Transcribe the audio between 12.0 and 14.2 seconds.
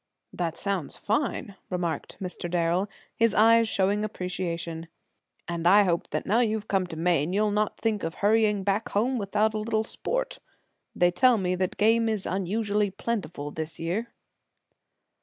is unusually plentiful this year."